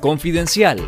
[0.00, 0.78] Confidencial.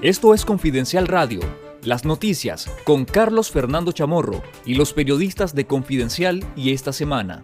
[0.00, 1.40] Esto es Confidencial Radio,
[1.82, 7.42] las noticias con Carlos Fernando Chamorro y los periodistas de Confidencial y esta semana.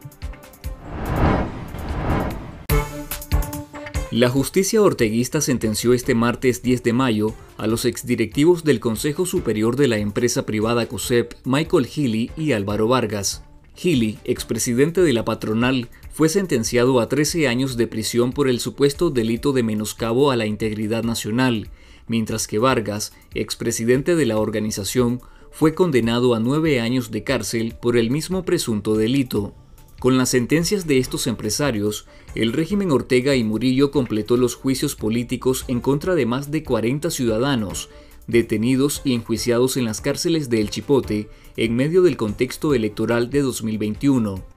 [4.12, 9.74] La justicia orteguista sentenció este martes 10 de mayo a los exdirectivos del Consejo Superior
[9.74, 13.42] de la empresa privada COSEP, Michael Healy y Álvaro Vargas.
[13.74, 19.09] Healy, expresidente de la patronal, fue sentenciado a 13 años de prisión por el supuesto
[19.09, 21.70] delito de menoscabo a la integridad nacional,
[22.06, 27.96] mientras que Vargas, expresidente de la organización, fue condenado a nueve años de cárcel por
[27.96, 29.54] el mismo presunto delito.
[30.01, 35.65] Con las sentencias de estos empresarios, el régimen Ortega y Murillo completó los juicios políticos
[35.68, 37.88] en contra de más de 40 ciudadanos,
[38.26, 43.40] detenidos y enjuiciados en las cárceles de El Chipote en medio del contexto electoral de
[43.40, 44.52] 2021.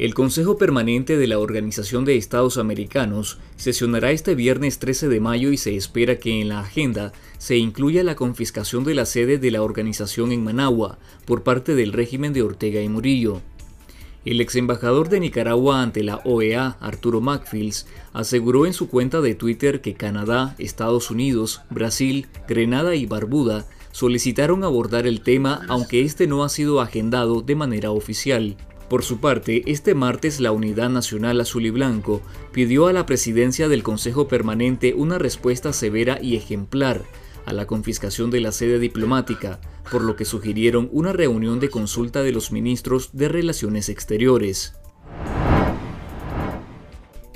[0.00, 5.52] El Consejo Permanente de la Organización de Estados Americanos sesionará este viernes 13 de mayo
[5.52, 9.50] y se espera que en la agenda se incluya la confiscación de la sede de
[9.50, 13.42] la organización en Managua por parte del régimen de Ortega y Murillo.
[14.24, 19.34] El ex embajador de Nicaragua ante la OEA, Arturo Macfields, aseguró en su cuenta de
[19.34, 26.26] Twitter que Canadá, Estados Unidos, Brasil, Grenada y Barbuda solicitaron abordar el tema aunque este
[26.26, 28.56] no ha sido agendado de manera oficial.
[28.90, 33.68] Por su parte, este martes la Unidad Nacional Azul y Blanco pidió a la presidencia
[33.68, 37.04] del Consejo Permanente una respuesta severa y ejemplar
[37.46, 39.60] a la confiscación de la sede diplomática,
[39.92, 44.74] por lo que sugirieron una reunión de consulta de los ministros de Relaciones Exteriores.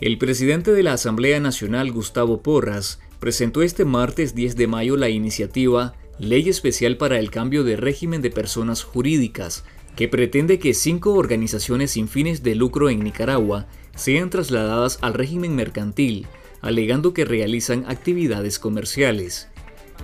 [0.01, 5.09] El presidente de la Asamblea Nacional, Gustavo Porras, presentó este martes 10 de mayo la
[5.09, 9.65] iniciativa Ley Especial para el Cambio de Régimen de Personas Jurídicas,
[9.97, 15.55] que pretende que cinco organizaciones sin fines de lucro en Nicaragua sean trasladadas al régimen
[15.55, 16.27] mercantil,
[16.61, 19.49] alegando que realizan actividades comerciales.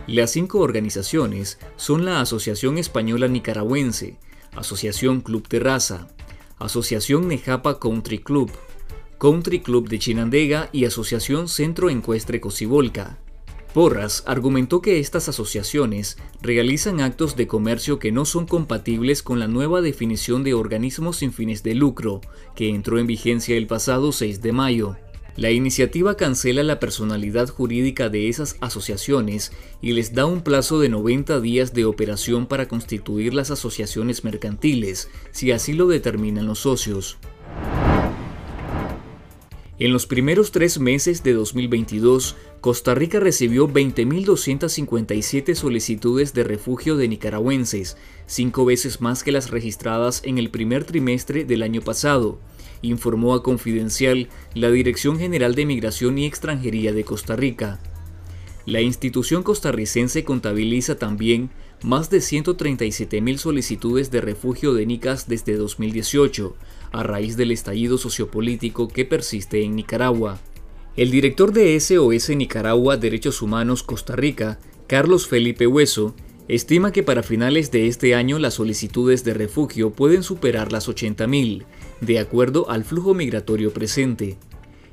[0.07, 4.17] Las cinco organizaciones son la Asociación Española Nicaragüense,
[4.55, 6.09] Asociación Club Terraza,
[6.59, 8.51] Asociación Nejapa Country Club,
[9.19, 13.19] Country Club de Chinandega y Asociación Centro Encuestre Cocibolca.
[13.73, 19.47] Porras argumentó que estas asociaciones realizan actos de comercio que no son compatibles con la
[19.47, 22.21] nueva definición de organismos sin fines de lucro,
[22.57, 24.97] que entró en vigencia el pasado 6 de mayo.
[25.37, 30.89] La iniciativa cancela la personalidad jurídica de esas asociaciones y les da un plazo de
[30.89, 37.19] 90 días de operación para constituir las asociaciones mercantiles, si así lo determinan los socios.
[39.81, 47.09] En los primeros tres meses de 2022, Costa Rica recibió 20.257 solicitudes de refugio de
[47.09, 47.97] nicaragüenses,
[48.27, 52.39] cinco veces más que las registradas en el primer trimestre del año pasado,
[52.83, 57.81] informó a Confidencial la Dirección General de Migración y Extranjería de Costa Rica.
[58.67, 61.49] La institución costarricense contabiliza también
[61.83, 66.55] más de 137.000 solicitudes de refugio de NICAS desde 2018,
[66.93, 70.39] a raíz del estallido sociopolítico que persiste en Nicaragua.
[70.97, 76.15] El director de SOS Nicaragua Derechos Humanos Costa Rica, Carlos Felipe Hueso,
[76.49, 81.65] estima que para finales de este año las solicitudes de refugio pueden superar las 80.000,
[82.01, 84.37] de acuerdo al flujo migratorio presente.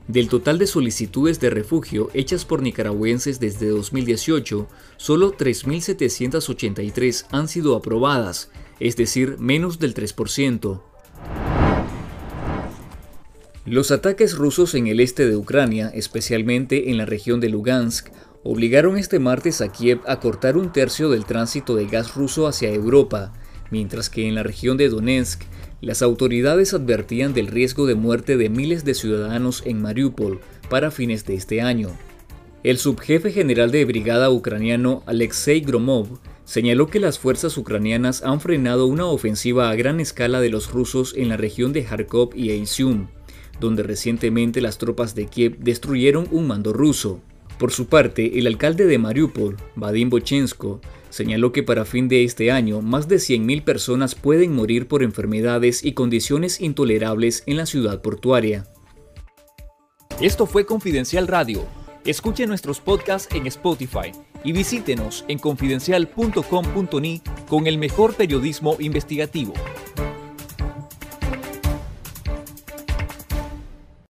[0.08, 7.76] Del total de solicitudes de refugio hechas por nicaragüenses desde 2018, solo 3.783 han sido
[7.76, 10.82] aprobadas, es decir, menos del 3%.
[13.66, 18.08] Los ataques rusos en el este de Ucrania, especialmente en la región de Lugansk,
[18.46, 22.70] obligaron este martes a Kiev a cortar un tercio del tránsito de gas ruso hacia
[22.70, 23.34] Europa,
[23.72, 25.44] mientras que en la región de Donetsk,
[25.82, 30.40] las autoridades advertían del riesgo de muerte de miles de ciudadanos en Mariupol
[30.70, 31.90] para fines de este año.
[32.64, 38.88] El subjefe general de brigada ucraniano Alexei Gromov señaló que las fuerzas ucranianas han frenado
[38.88, 43.08] una ofensiva a gran escala de los rusos en la región de Kharkov y Izium,
[43.60, 47.22] donde recientemente las tropas de Kiev destruyeron un mando ruso.
[47.60, 50.82] Por su parte, el alcalde de Mariupol, Vadim Bochensko,
[51.18, 55.84] señaló que para fin de este año más de 100.000 personas pueden morir por enfermedades
[55.84, 58.68] y condiciones intolerables en la ciudad portuaria.
[60.22, 61.66] Esto fue Confidencial Radio.
[62.06, 64.12] Escuche nuestros podcasts en Spotify
[64.44, 69.54] y visítenos en confidencial.com.ni con el mejor periodismo investigativo.